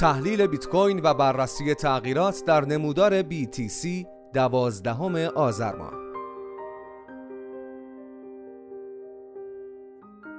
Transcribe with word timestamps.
تحلیل 0.00 0.46
بیت 0.46 0.66
کوین 0.66 1.00
و 1.04 1.14
بررسی 1.14 1.74
تغییرات 1.74 2.44
در 2.46 2.64
نمودار 2.64 3.22
BTC 3.22 4.06
دوازدهم 4.34 5.14
آذر 5.16 5.74
ماه. 5.76 5.92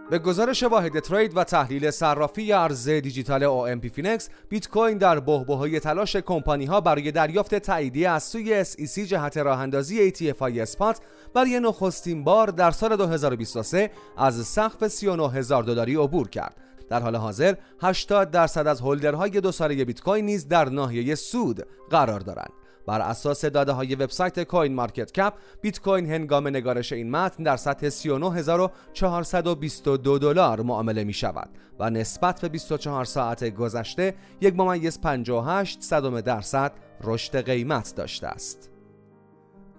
به 0.10 0.20
گزارش 0.20 0.64
واحد 0.64 1.00
trade 1.00 1.38
و 1.38 1.44
تحلیل 1.44 1.92
صرافی 1.92 2.54
ارز 2.54 2.90
دیجیتال 2.90 3.42
OMP 3.44 3.88
فینکس 3.88 4.30
بیت 4.50 4.70
کوین 4.70 4.98
در 4.98 5.20
بحبوحه 5.20 5.80
تلاش 5.80 6.16
کمپانی 6.16 6.66
ها 6.66 6.82
برای 6.82 7.12
دریافت 7.12 7.56
تاییدیه 7.56 8.10
از 8.10 8.24
سوی 8.24 8.66
SEC 8.66 9.00
جهت 9.00 9.38
راه 9.38 9.60
اندازی 9.60 10.12
ETF 10.12 10.38
های 10.40 10.62
spot 10.62 11.00
برای 11.34 11.60
نخستین 11.60 12.24
بار 12.24 12.48
در 12.48 12.72
سال 12.72 12.96
2023 12.96 13.92
از 14.18 14.46
سقف 14.48 14.88
39 14.88 15.30
هزار 15.30 15.64
دلاری 15.64 15.96
عبور 15.96 16.30
کرد. 16.30 16.71
در 16.92 17.00
حال 17.00 17.16
حاضر 17.16 17.56
80 17.82 18.32
درصد 18.32 18.68
از 18.68 18.82
holder 18.82 19.18
های 19.18 19.30
دو 19.30 19.52
ساله 19.52 19.86
بیت 19.86 20.02
کوین 20.02 20.26
نیز 20.26 20.48
در 20.48 20.70
ناحیه 20.70 21.16
سود 21.16 21.68
قرار 21.90 22.20
دارند 22.20 22.52
بر 22.88 23.02
اساس 23.02 23.46
داده 23.46 23.72
های 23.72 23.96
وبسایت 23.96 24.44
کوین 24.44 24.74
مارکت 24.74 25.12
کپ 25.12 25.34
بیت 25.62 25.82
کوین 25.82 26.06
هنگام 26.06 26.48
نگارش 26.48 26.94
این 26.94 27.12
متن 27.12 27.44
در 27.44 27.58
سطح 27.58 27.90
39422 27.90 30.18
دلار 30.18 30.62
معامله 30.62 31.04
می 31.04 31.14
شود 31.14 31.50
و 31.80 31.90
نسبت 31.90 32.42
به 32.42 32.50
24 32.50 33.06
ساعت 33.06 33.44
گذشته 33.44 34.16
یک 34.42 34.54
ممیز 34.58 35.02
58 35.02 35.82
صدم 35.82 36.22
درصد 36.22 36.72
رشد 37.04 37.46
قیمت 37.46 37.94
داشته 37.96 38.28
است. 38.28 38.70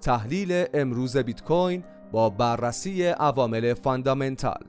تحلیل 0.01 0.65
امروز 0.75 1.17
بیت 1.17 1.43
کوین 1.43 1.85
با 2.13 2.31
بررسی 2.31 3.07
عوامل 3.07 3.75
fundamental 3.75 4.65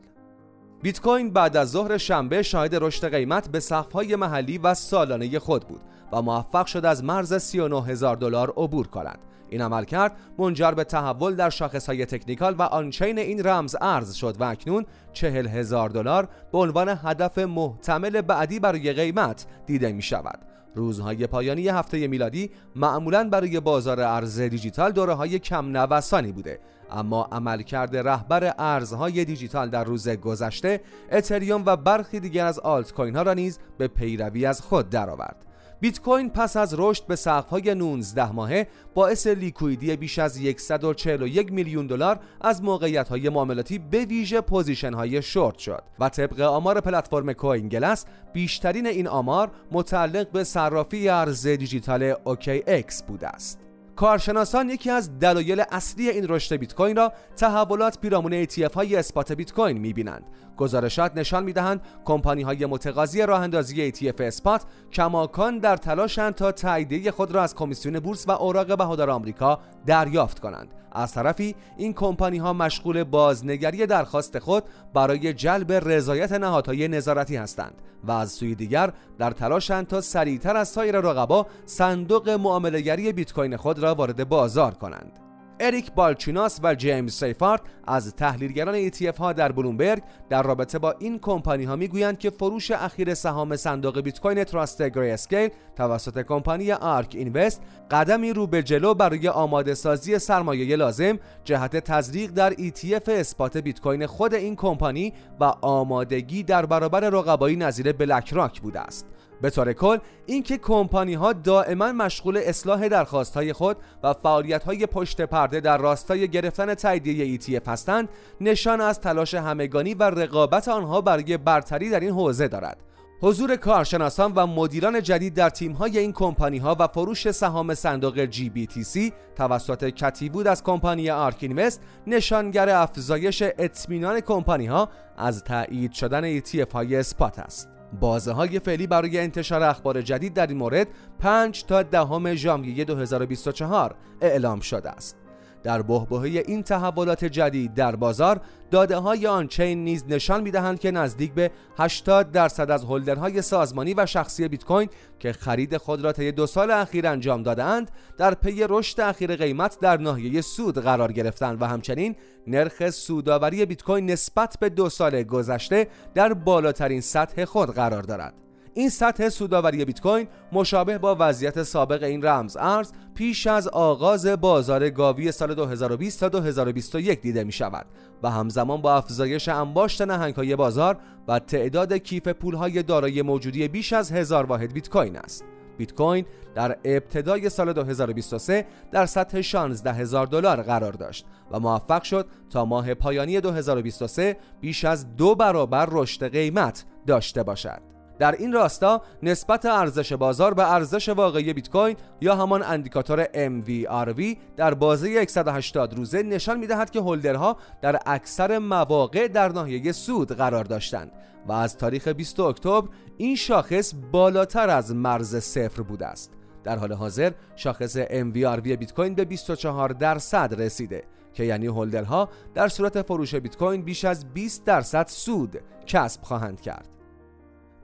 بیت 0.84 1.02
کوین 1.02 1.30
بعد 1.30 1.58
از 1.58 1.72
ظهر 1.72 1.98
شنبه 1.98 2.44
شاهد 2.44 2.76
رشد 2.76 3.12
قیمت 3.16 3.49
به 3.49 3.60
سقف‌های 3.60 4.16
محلی 4.16 4.57
و 4.57 4.74
سالانه 4.74 5.40
خود 5.40 5.68
بود 5.68 5.82
و 6.12 6.21
موفق 6.21 6.66
شد 6.66 6.85
از 6.85 7.04
مرز 7.04 7.34
39 7.34 7.84
هزار 7.84 8.16
دلار 8.16 8.54
عبور 8.57 8.88
کند. 8.88 9.20
این 9.49 9.62
عمل 9.62 9.84
کرد 9.84 10.16
منجر 10.38 10.72
به 10.72 10.84
تحول 10.84 11.35
در 11.35 11.49
شاخصهای 11.49 12.05
تکنیکال 12.05 12.55
و 12.60 12.62
آنچین 12.62 13.20
این 13.20 13.44
رمز 13.48 13.76
ارز 13.82 14.13
شد 14.13 14.35
و 14.40 14.44
اکنون 14.44 14.85
40 15.13 15.48
هزار 15.48 15.90
دلار 15.90 16.27
به 16.52 16.57
عنوان 16.57 17.00
هدف 17.04 17.38
محتمل 17.38 18.22
بعدی 18.22 18.60
برای 18.60 18.94
قیمت 18.94 19.46
دیده 19.66 19.91
می 19.91 20.02
شود. 20.02 20.40
روزهای 20.76 21.27
پایانی 21.27 21.68
هفته 21.68 22.07
میلادی 22.07 22.52
معمولا 22.76 23.29
برای 23.29 23.60
بازار 23.60 24.02
ارز 24.02 24.40
دیجیتال 24.40 24.91
دوره 24.91 25.13
های 25.13 25.40
کم 25.40 25.77
نوسانی 25.77 26.32
بوده 26.32 26.60
اما 26.94 27.30
عملکرد 27.32 27.98
رهبر 27.98 28.54
ارزهای 28.58 29.26
دیجیتال 29.26 29.70
در 29.70 29.84
روز 29.84 30.10
گذشته 30.10 30.82
اتریوم 31.12 31.63
و 31.66 31.76
برخی 31.76 32.20
دیگر 32.20 32.46
از 32.46 32.60
آلت 32.60 32.94
کوین 32.94 33.16
ها 33.16 33.22
را 33.22 33.34
نیز 33.34 33.60
به 33.77 33.88
پیروی 33.88 34.46
از 34.46 34.62
خود 34.62 34.90
درآورد. 34.90 35.46
بیت 35.84 36.02
کوین 36.02 36.30
پس 36.30 36.58
از 36.58 36.76
رشد 36.77 37.05
به 37.08 37.16
سقف‌های 37.16 37.76
19 37.76 38.32
ماهه 38.32 38.68
باعث 38.94 39.27
liquid 39.27 39.86
ی 39.86 39.96
بیش 39.96 40.20
از 40.20 40.40
141 40.58 41.54
میلیون 41.54 41.88
دلار 41.88 42.20
از 42.41 42.63
موقعیت‌های 42.63 43.30
معاملاتی 43.30 43.80
به 43.80 44.05
ویژه 44.05 44.41
position 44.41 45.21
های 45.21 45.32
short 45.32 45.57
شد 45.57 45.84
و 46.00 46.10
طبق 46.10 46.40
آمار 46.40 46.82
پلتفرم 46.82 47.34
کوین 47.34 47.68
گلس 47.68 48.05
بیشترین 48.34 48.88
این 48.88 49.07
آمار 49.07 49.52
متعلق 49.72 50.32
به 50.32 50.44
صرافی 50.44 51.10
ارز 51.10 51.48
دیجیتال 51.48 52.13
اوکی 52.24 52.63
اکس 52.68 53.04
بوده 53.04 53.28
است. 53.28 53.63
کارشناسان 53.96 54.70
یکی 54.70 54.90
از 54.90 55.20
دلایل 55.20 55.63
اصلی 55.72 56.10
این 56.10 56.27
رشد 56.27 56.55
بیت 56.55 56.76
کوین 56.76 56.96
را 56.96 57.13
تحولات 57.36 58.00
پیرامون 58.00 58.46
ETF 58.46 58.74
های 58.74 58.96
اثبات 58.96 59.32
بیت 59.32 59.54
کوین 59.54 59.77
می‌بینند. 59.77 60.24
گزارشات 60.58 61.12
نشان 61.16 61.44
می‌دهند 61.44 61.82
کمپانی 62.05 62.41
های 62.41 62.66
متقاضی 62.66 63.22
راه 63.22 63.41
اندازی 63.41 63.91
ETF 63.91 64.22
اثبات 64.22 64.62
کماکان 64.91 65.59
در 65.59 65.78
تلاشند 65.78 66.35
تا 66.35 66.52
تاییدیه 66.52 67.12
خود 67.12 67.31
را 67.31 67.44
از 67.44 67.56
کمیسیون 67.56 68.00
بورس 68.00 68.28
و 68.28 68.31
اوراق 68.31 68.78
بهادار 68.78 69.09
آمریکا 69.09 69.59
دریافت 69.85 70.40
کنند. 70.40 70.82
از 70.93 71.13
طرفی 71.13 71.55
این 71.77 71.93
کمپانی 71.93 72.37
ها 72.37 72.53
مشغول 72.53 73.03
بازنگری 73.03 73.85
درخواست 73.85 74.39
خود 74.39 74.63
برای 74.93 75.33
جلب 75.33 75.71
رضایت 75.71 76.31
نهادهای 76.31 76.87
نظارتی 76.87 77.35
هستند 77.35 77.73
و 78.03 78.11
از 78.11 78.31
سوی 78.31 78.55
دیگر 78.55 78.93
در 79.17 79.31
تلاشند 79.31 79.87
تا 79.87 80.01
سریعتر 80.01 80.57
از 80.57 80.67
سایر 80.67 80.99
رقبا 80.99 81.47
صندوق 81.65 82.29
معاملهگری 82.29 83.13
بیت 83.13 83.33
کوین 83.33 83.57
خود 83.57 83.79
را 83.79 83.95
وارد 83.95 84.29
بازار 84.29 84.73
کنند. 84.73 85.22
اریک 85.59 85.91
بالچیناس 85.91 86.59
و 86.64 86.75
جیمز 86.75 87.14
سیفارد 87.14 87.62
از 87.88 88.16
تحلیلگران 88.16 88.90
ETF 88.90 89.18
ها 89.18 89.34
در 89.34 89.52
بلومبرگ 89.52 90.03
در 90.30 90.44
رابطه 90.44 90.80
با 90.80 90.96
این 91.00 91.19
کمپانی 91.19 91.64
ها 91.64 91.75
می‌گویند 91.75 92.19
که 92.19 92.30
فروش 92.30 92.72
اخیر 92.72 93.14
سهام 93.14 93.56
صندوق 93.56 94.00
بیت 94.00 94.19
کوین 94.19 94.44
تراست 94.44 94.81
گری 94.81 95.12
اسکیل 95.12 95.50
توسط 95.75 96.22
کمپانی 96.22 96.72
آرک 96.72 97.16
اینوست 97.16 97.62
قدمی 97.91 98.34
رو 98.34 98.47
به 98.47 98.64
جلو 98.64 98.94
برای 98.94 99.28
آماده 99.28 99.74
سازی 99.74 100.19
سرمایه 100.19 100.75
لازم 100.75 101.19
جهت 101.44 101.78
تزریق 101.78 102.31
در 102.31 102.53
ETF 102.53 103.09
اسپات 103.09 103.57
بیت 103.58 103.81
کوین 103.81 104.08
خود 104.08 104.34
این 104.34 104.56
کمپانی 104.56 105.14
و 105.40 105.44
آمادگی 105.62 106.44
در 106.44 106.66
برابر 106.66 107.00
رقبایی 107.00 107.56
نظیر 107.56 107.91
بلک 107.91 108.34
راک 108.34 108.62
بوده 108.62 108.80
است. 108.80 109.08
به 109.43 109.49
طور 109.49 109.73
کل 109.73 109.97
اینکه 110.25 110.57
کمپانی 110.57 111.13
ها 111.13 111.33
دائما 111.33 111.91
مشغول 111.91 112.37
اصلاح 112.37 112.87
درخواست 112.87 113.33
های 113.33 113.53
خود 113.53 113.77
و 114.03 114.13
فعالیت 114.13 114.63
های 114.63 114.85
پشت 114.85 115.21
پرده 115.21 115.59
در 115.59 115.77
راستای 115.77 116.27
گرفتن 116.27 116.73
تاییدیه 116.73 117.39
ETF 117.39 117.67
هستند 117.67 118.09
نشان 118.41 118.81
از 118.81 118.99
تلاش 118.99 119.33
همگانی 119.33 119.93
و 119.93 120.03
رقابت 120.03 120.67
آنها 120.67 121.01
برای 121.01 121.37
برتری 121.37 121.89
در 121.89 121.99
این 121.99 122.11
حوزه 122.11 122.47
دارد 122.47 122.77
حضور 123.21 123.55
کارشناسان 123.55 124.33
و 124.35 124.47
مدیران 124.47 125.01
جدید 125.01 125.33
در 125.33 125.51
های 125.79 125.97
این 125.97 126.13
کمپانی 126.13 126.57
ها 126.57 126.75
و 126.79 126.87
فروش 126.87 127.31
سهام 127.31 127.73
صندوق 127.73 128.25
GBTC 128.25 129.11
توسط 129.35 129.89
کتیبود 129.89 130.47
از 130.47 130.63
کمپانی 130.63 131.09
آرکینوست 131.09 131.81
نشانگر 132.07 132.69
افزایش 132.69 133.43
اطمینان 133.43 134.19
کمپانی 134.19 134.65
ها 134.65 134.89
از 135.17 135.43
تایید 135.43 135.91
شدن 135.91 136.39
ETF 136.39 136.71
های 136.71 136.95
اسپات 136.95 137.39
است. 137.39 137.82
بازه 137.99 138.31
های 138.31 138.59
فعلی 138.59 138.87
برای 138.87 139.19
انتشار 139.19 139.63
اخبار 139.63 140.01
جدید 140.01 140.33
در 140.33 140.47
این 140.47 140.57
مورد 140.57 140.87
5 141.19 141.65
تا 141.65 141.83
دهم 141.83 142.35
ژانویه 142.35 142.85
2024 142.85 143.95
اعلام 144.21 144.59
شده 144.59 144.89
است. 144.89 145.22
در 145.63 145.81
بحبوحه 145.81 146.29
این 146.29 146.63
تحولات 146.63 147.25
جدید 147.25 147.74
در 147.74 147.96
بازار 147.96 148.41
داده 148.72 148.97
های 148.97 149.28
آنچین 149.28 149.84
نیز 149.84 150.06
نشان 150.07 150.41
می‌دهند 150.41 150.79
که 150.79 150.91
نزدیک 150.91 151.34
به 151.34 151.51
80 151.78 152.31
درصد 152.31 152.72
از 152.72 152.84
هولدرهای 152.84 153.41
سازمانی 153.41 153.94
و 153.94 154.06
شخصی 154.06 154.47
بیت 154.47 154.66
کوین 154.66 154.90
که 155.19 155.34
خرید 155.34 155.78
خود 155.78 156.02
را 156.02 156.12
طی 156.12 156.31
دو 156.31 156.47
سال 156.47 156.72
اخیر 156.72 157.07
انجام 157.07 157.44
دادهاند 157.44 157.91
در 158.18 158.34
پی 158.34 158.66
رشد 158.69 159.02
اخیر 159.02 159.35
قیمت 159.35 159.79
در 159.79 159.97
ناحیه 159.97 160.41
سود 160.41 160.78
قرار 160.78 161.12
گرفتند 161.12 161.62
و 161.62 161.66
همچنین 161.66 162.16
نرخ 162.47 162.90
سوداوری 162.90 163.66
بیت 163.66 163.84
کوین 163.84 164.12
نسبت 164.12 164.57
به 164.59 164.69
دو 164.69 164.90
سال 164.90 165.23
گذشته 165.23 165.88
در 166.13 166.34
بالاترین 166.34 167.02
سطح 167.02 167.46
خود 167.46 167.69
قرار 167.69 168.03
دارد. 168.03 168.34
این 168.73 168.90
سطح 168.90 169.29
سوداوری 169.29 169.85
بیت 169.85 170.02
کوین 170.02 170.28
مشابه 170.52 170.97
با 170.97 171.16
وضعیت 171.19 171.63
سابق 171.63 172.03
این 172.03 172.25
رمز 172.25 172.57
ارز 172.57 172.91
پیش 173.16 173.47
از 173.47 173.68
آغاز 173.68 174.28
بازار 174.28 174.90
گاوی 174.90 175.31
سال 175.31 175.53
2020 175.53 176.19
تا 176.19 176.29
2021 176.29 177.22
دیده 177.22 177.44
می 177.44 177.51
شود 177.51 177.85
و 178.24 178.29
همزمان 178.29 178.81
با 178.81 178.96
افزایش 178.96 179.50
انباشت 179.50 180.01
نهنگ 180.01 180.35
های 180.35 180.56
بازار 180.56 180.97
و 181.28 181.40
تعداد 181.40 181.94
کیف 181.94 182.28
پول 182.28 182.56
های 182.56 182.84
دارای 182.84 183.22
موجودی 183.22 183.68
بیش 183.68 183.94
از 183.94 184.12
هزار 184.12 184.46
واحد 184.46 184.73
بیت 184.73 184.90
کوین 184.90 185.18
است. 185.18 185.46
بیت 185.78 185.94
کوین 185.94 186.25
در 186.56 186.78
ابتدای 186.84 187.50
سال 187.50 187.73
2023 187.73 188.66
در 188.91 189.06
سطح 189.06 189.41
16 189.41 189.94
هزار 189.94 190.28
دلار 190.28 190.62
قرار 190.62 190.91
داشت 190.91 191.25
و 191.52 191.59
موفق 191.59 192.03
شد 192.03 192.28
تا 192.50 192.66
ماه 192.66 192.94
پایانی 192.94 193.41
2023 193.41 194.38
بیش 194.62 194.85
از 194.85 195.16
دو 195.16 195.35
برابر 195.35 195.87
رشد 195.91 196.32
قیمت 196.32 196.85
داشته 197.08 197.43
باشد. 197.43 197.92
در 198.23 198.35
این 198.35 198.53
راستا 198.53 199.02
نسبت 199.23 199.66
ارزش 199.66 200.14
بازار 200.14 200.53
به 200.53 200.72
ارزش 200.72 201.09
واقعی 201.09 201.53
بیت 201.53 201.70
کوین 201.70 201.96
یا 202.22 202.35
همان 202.35 202.64
اندیکاتور 202.64 203.23
MVRV 203.25 204.37
در 204.58 204.73
بازه 204.73 205.25
180 205.25 205.93
روزه 205.93 206.23
نشان 206.23 206.59
می‌دهد 206.59 206.90
که 206.90 206.99
هولدرها 206.99 207.58
در 207.81 207.99
اکثر 208.05 208.59
مواقع 208.59 209.28
در 209.28 209.49
ناحیه 209.49 209.91
سود 209.91 210.31
قرار 210.31 210.64
داشتند 210.64 211.11
و 211.47 211.52
از 211.52 211.78
تاریخ 211.78 212.08
20 212.08 212.40
اکتبر 212.40 212.87
این 213.17 213.35
شاخص 213.35 213.93
بالاتر 214.11 214.70
از 214.70 214.96
مرز 214.96 215.35
صفر 215.35 215.81
بوده 215.81 216.05
است. 216.05 216.31
در 216.64 216.78
حال 216.78 216.93
حاضر 216.93 217.31
شاخص 217.55 217.97
MVRV 217.97 218.67
بیت 218.67 218.93
کوین 218.93 219.16
به 219.16 219.25
24 219.25 219.90
درصد 219.90 220.61
رسیده 220.61 221.03
که 221.34 221.43
یعنی 221.43 221.67
هولدرها 221.67 222.29
در 222.53 222.67
صورت 222.67 223.02
فروش 223.02 223.35
بیت 223.35 223.58
کوین 223.58 223.81
بیش 223.81 224.05
از 224.05 224.34
20 224.34 224.66
درصد 224.66 225.08
سود 225.08 225.61
کسب 225.85 226.22
خواهند 226.22 226.61
کرد. 226.61 226.92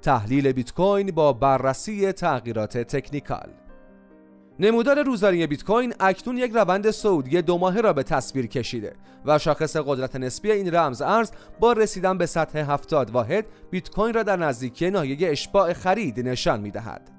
تحلیل 0.02 0.52
بیت 0.52 0.74
کوین 0.74 1.12
با 1.12 1.34
بررسی 1.34 2.12
تغییرات 2.12 2.78
تکنیکال 2.78 3.50
نمودار 4.60 5.04
روزانه 5.04 5.48
بیت 5.48 5.64
کوین 5.64 5.94
اکنون 6.00 6.38
یک 6.38 6.52
روند 6.52 6.92
صعودی 6.92 7.42
دو 7.42 7.58
ماهه 7.58 7.82
را 7.82 7.94
به 7.94 8.04
تصویر 8.04 8.48
کشیده 8.48 8.94
و 9.26 9.40
شاخص 9.40 9.76
قدرت 9.78 10.16
نسبی 10.16 10.52
این 10.52 10.76
رمز 10.76 11.02
ارز 11.02 11.32
با 11.60 11.74
رسیدن 11.74 12.18
به 12.18 12.26
سطح 12.26 12.60
70 12.60 13.10
واحد 13.10 13.46
بیت 13.72 13.90
کوین 13.90 14.14
را 14.14 14.24
در 14.24 14.36
نزدیکی 14.36 14.90
ناحیه 14.90 15.32
اشباع 15.32 15.74
خرید 15.74 16.20
نشان 16.20 16.60
می 16.60 16.72
دهد. 16.72 17.12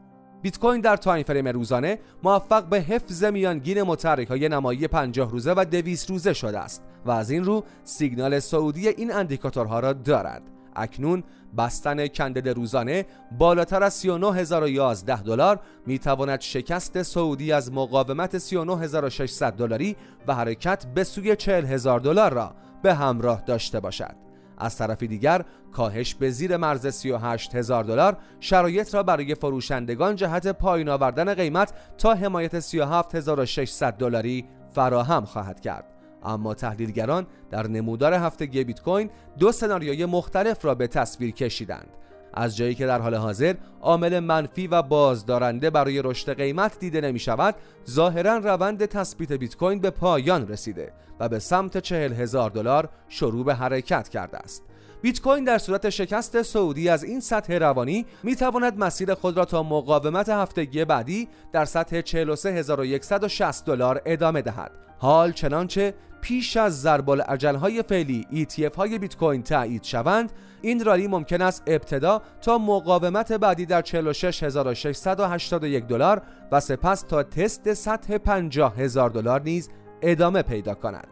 بیت 0.43 0.59
کوین 0.59 0.81
در 0.81 0.97
time 0.97 1.23
frame 1.23 1.49
روزانه 1.49 1.99
موفق 2.23 2.65
به 2.65 2.81
حفظ 2.81 3.25
میانگین 3.25 3.83
متحرک 3.83 4.29
های 4.29 4.49
نمایی 4.49 4.89
50 4.89 5.31
روزه 5.31 5.55
و 5.57 5.65
200 5.65 6.11
روزه 6.11 6.33
شده 6.33 6.59
است 6.59 6.83
و 7.05 7.11
از 7.11 7.31
این 7.31 7.45
رو 7.45 7.65
سیگنال 7.85 8.39
صعودی 8.39 8.89
این 8.89 9.13
اندیکاتورها 9.13 9.81
را 9.81 9.93
دارد 9.93 10.43
اکنون 10.77 11.25
بستن 11.59 12.07
کندل 12.07 12.55
روزانه 12.55 13.07
بالاتر 13.39 13.83
از 13.83 13.95
39011 13.95 15.23
دلار 15.23 15.61
می 15.87 15.99
تواند 15.99 16.41
شکست 16.41 17.03
سعودی 17.03 17.53
از 17.53 17.73
مقاومت 17.73 18.39
39600 18.39 19.53
دلاری 19.53 19.97
و 20.27 20.35
حرکت 20.35 20.87
به 20.95 21.05
سوی 21.05 21.37
40000 21.37 22.01
دلار 22.01 22.33
را 22.33 22.55
به 22.83 22.95
همراه 22.95 23.43
داشته 23.47 23.81
باشد. 23.81 24.15
از 24.59 24.77
طرف 24.77 25.03
دیگر 25.03 25.45
کاهش 25.73 26.15
به 26.15 26.31
زیر 26.31 26.57
مرز 26.57 26.87
38 26.87 27.55
هزار 27.55 27.85
دلار 27.85 28.17
شرایط 28.41 28.95
را 28.95 29.03
برای 29.03 29.35
فروشندگان 29.35 30.17
جهت 30.17 30.47
پایین 30.47 30.89
آوردن 30.89 31.35
قیمت 31.35 31.73
تا 31.99 32.15
حمایت 32.15 32.61
37600 32.61 33.95
دلاری 33.95 34.45
فراهم 34.73 35.25
خواهد 35.25 35.61
کرد. 35.61 36.00
اما 36.23 36.55
تحلیلگران 36.55 37.27
در 37.51 37.67
نمودار 37.67 38.15
هفتگی 38.15 38.65
بیت 38.65 38.83
کوین 38.83 39.11
دو 39.39 39.53
سناریوی 39.53 40.05
مختلف 40.05 40.65
را 40.65 40.75
به 40.75 40.87
تصویر 40.87 41.31
کشیدند. 41.31 41.89
از 42.35 42.57
جایی 42.57 42.75
که 42.75 42.87
در 42.87 43.01
حال 43.01 43.15
حاضر 43.15 43.55
عامل 43.81 44.19
منفی 44.19 44.67
و 44.67 44.83
بازدارنده 44.83 45.71
برای 45.71 46.03
رشد 46.03 46.37
قیمت 46.37 46.79
دیده 46.79 47.01
نمی 47.01 47.19
شود 47.19 47.55
ظاهرا 47.91 48.37
روند 48.37 48.87
تثبیت 48.87 49.33
بیت 49.33 49.57
کوین 49.57 49.81
به 49.81 49.91
پایان 49.91 50.49
رسیده 50.49 50.93
و 51.21 51.29
به 51.29 51.39
سمت 51.39 51.79
چهل 51.79 52.13
هزار 52.13 52.51
دلار 52.51 52.89
شروع 53.09 53.45
به 53.45 53.55
حرکت 53.55 54.09
کرده 54.09 54.39
است. 54.39 54.63
بیت 55.03 55.21
کوین 55.21 55.45
در 55.45 55.59
صورت 55.59 55.91
شکست 55.91 56.43
سعودی 56.43 56.89
از 56.89 57.05
این 57.05 57.21
سطح 57.21 57.59
روانی 57.59 58.07
می 58.23 58.37
تواند 58.37 58.79
مسیر 58.79 59.15
خود 59.15 59.37
را 59.37 59.45
تا 59.45 59.63
مقاومت 59.63 60.29
هفتگی 60.29 60.85
بعدی 60.85 61.29
در 61.53 61.65
سطح 61.65 62.01
43160 62.01 63.65
دلار 63.65 64.03
ادامه 64.07 64.43
دهد. 64.43 64.71
حال 64.99 65.33
چنانچه 65.33 65.95
پیش 66.21 66.57
از 66.57 66.83
ضرب‌الاجل 66.83 67.09
های 67.57 67.83
فعلی 67.83 68.27
ETF 68.33 68.77
های 68.77 68.99
بیت 68.99 69.17
کوین 69.17 69.43
تایید 69.43 69.83
شوند 69.83 70.33
این 70.63 70.85
rally 70.85 71.07
ممکن 71.07 71.43
است 71.43 71.63
ابتدا 71.67 72.23
تا 72.43 72.59
مقاومت 72.59 73.33
بعدی 73.33 73.67
در 73.67 73.83
46681 73.83 75.85
دلار 75.85 76.23
و 76.53 76.61
سپس 76.61 77.03
تا 77.03 77.23
تست 77.23 77.75
سطح 77.75 78.19
50000 78.19 79.11
دلار 79.11 79.43
نیز 79.43 79.69
ادامه 80.03 80.43
پیدا 80.43 80.75
کند. 80.75 81.07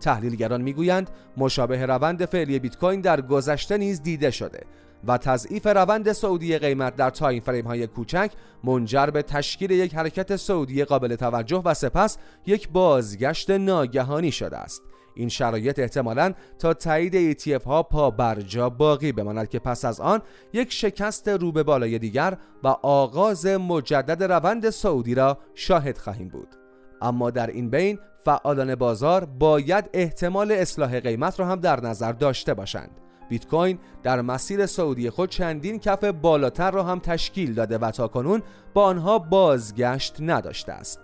تحلیلگران 0.00 0.62
می‌گویند 0.62 1.10
مشابه 1.36 1.86
روند 1.86 2.24
فعلی 2.24 2.58
بیت 2.58 2.76
کوین 2.76 3.00
در 3.00 3.20
گذشته 3.20 3.78
نیز 3.78 4.02
دیده 4.02 4.30
شده. 4.30 4.60
و 5.06 5.18
تضعیف 5.18 5.66
روند 5.66 6.12
صعودی 6.12 6.58
قیمت 6.58 6.96
در 6.96 7.10
time 7.10 7.40
frame 7.40 7.66
های 7.66 7.86
کوچک 7.86 8.30
منجر 8.64 9.06
به 9.06 9.22
تشکیل 9.22 9.70
یک 9.70 9.94
حرکت 9.94 10.36
سعودی 10.36 10.84
قابل 10.84 11.16
توجه 11.16 11.62
و 11.64 11.74
سپس 11.74 12.18
یک 12.46 12.68
بازگشت 12.68 13.50
ناگهانی 13.50 14.32
شده 14.32 14.56
است. 14.56 14.82
این 15.14 15.28
شرایط 15.28 15.78
احتمالا 15.78 16.32
تا 16.58 16.74
تایید 16.74 17.40
ETF 17.40 17.62
ها 17.62 17.82
پا 17.82 18.10
برجا 18.10 18.70
باقی 18.70 19.12
بماند 19.12 19.48
که 19.48 19.58
پس 19.58 19.84
از 19.84 20.00
آن 20.00 20.22
یک 20.52 20.72
شکست 20.72 21.28
رو 21.28 21.52
به 21.52 21.62
بالای 21.62 21.98
دیگر 21.98 22.36
و 22.64 22.68
آغاز 22.82 23.46
مجدد 23.46 24.22
روند 24.22 24.70
سعودی 24.70 25.14
را 25.14 25.38
شاهد 25.54 25.98
خواهیم 25.98 26.28
بود. 26.28 26.48
اما 27.02 27.30
در 27.30 27.46
این 27.46 27.70
بین 27.70 27.98
فعالان 28.24 28.74
بازار 28.74 29.24
باید 29.24 29.90
احتمال 29.92 30.52
اصلاح 30.52 31.00
قیمت 31.00 31.40
را 31.40 31.46
هم 31.46 31.60
در 31.60 31.80
نظر 31.80 32.12
داشته 32.12 32.54
باشند. 32.54 32.90
بیت 33.28 33.46
کوین 33.46 33.78
در 34.02 34.20
مسیر 34.20 34.66
سعودی 34.66 35.10
خود 35.10 35.30
چندین 35.30 35.78
کف 35.78 36.04
بالاتر 36.04 36.70
را 36.70 36.82
هم 36.82 36.98
تشکیل 36.98 37.54
داده 37.54 37.78
و 37.78 37.90
تاکنون 37.90 38.42
با 38.74 38.84
آنها 38.84 39.18
بازگشت 39.18 40.16
نداشته 40.20 40.72
است. 40.72 41.00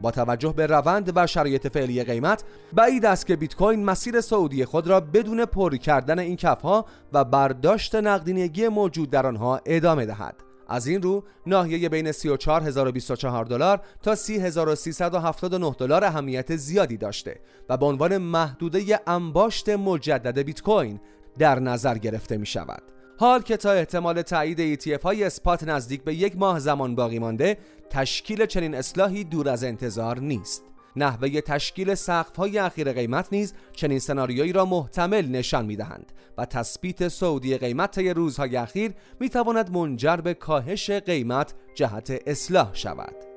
با 0.00 0.10
توجه 0.10 0.52
به 0.52 0.66
روند 0.66 1.12
و 1.16 1.26
شرایط 1.26 1.68
فعلی 1.68 2.04
قیمت 2.04 2.44
بعید 2.72 3.06
است 3.06 3.26
که 3.26 3.36
بیت 3.36 3.56
کوین 3.56 3.84
مسیر 3.84 4.20
سعودی 4.20 4.64
خود 4.64 4.86
را 4.86 5.00
بدون 5.00 5.44
پر 5.44 5.76
کردن 5.76 6.18
این 6.18 6.36
کفها 6.36 6.84
و 7.12 7.24
برداشت 7.24 7.94
نقدینگی 7.94 8.68
موجود 8.68 9.10
در 9.10 9.26
آنها 9.26 9.60
ادامه 9.66 10.06
دهد. 10.06 10.34
از 10.68 10.86
این 10.86 11.02
رو 11.02 11.24
ناحیه 11.46 11.88
بین 11.88 12.12
34024 12.12 13.44
دلار 13.44 13.80
تا 14.02 14.14
30379 14.14 15.74
دلار 15.78 16.04
اهمیت 16.04 16.56
زیادی 16.56 16.96
داشته 16.96 17.40
و 17.68 17.76
به 17.76 17.86
عنوان 17.86 18.18
محدوده 18.18 19.00
انباشت 19.06 19.68
مجدد 19.68 20.38
بیت 20.38 20.62
کوین 20.62 21.00
در 21.38 21.58
نظر 21.58 21.98
گرفته 21.98 22.36
می 22.36 22.46
شود 22.46 22.82
حال 23.20 23.42
که 23.42 23.56
تا 23.56 23.72
احتمال 23.72 24.22
تایید 24.22 24.80
ETF 24.80 25.02
های 25.02 25.24
اسپات 25.24 25.64
نزدیک 25.64 26.02
به 26.02 26.14
یک 26.14 26.36
ماه 26.36 26.58
زمان 26.58 26.94
باقی 26.94 27.18
مانده 27.18 27.58
تشکیل 27.90 28.46
چنین 28.46 28.74
اصلاحی 28.74 29.24
دور 29.24 29.48
از 29.48 29.64
انتظار 29.64 30.18
نیست. 30.18 30.62
نحوه 30.96 31.40
تشکیل 31.40 31.94
سقف 31.94 32.36
های 32.36 32.58
اخیر 32.58 32.92
قیمت 32.92 33.28
نیز 33.32 33.54
چنین 33.72 33.98
سناریویی 33.98 34.52
را 34.52 34.64
محتمل 34.64 35.26
نشان 35.26 35.66
می 35.66 35.76
دهند 35.76 36.12
و 36.38 36.44
تثبیت 36.44 37.08
سعودی 37.08 37.58
قیمت 37.58 37.90
طی 37.90 38.10
روزهای 38.10 38.56
اخیر 38.56 38.92
می 39.20 39.28
تواند 39.28 39.70
منجر 39.70 40.16
به 40.16 40.34
کاهش 40.34 40.90
قیمت 40.90 41.54
جهت 41.74 42.22
اصلاح 42.26 42.74
شود. 42.74 43.27